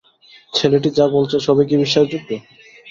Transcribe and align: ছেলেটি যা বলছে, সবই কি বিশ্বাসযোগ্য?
ছেলেটি 0.53 0.89
যা 0.97 1.05
বলছে, 1.15 1.35
সবই 1.39 1.65
কি 1.69 1.75
বিশ্বাসযোগ্য? 1.77 2.29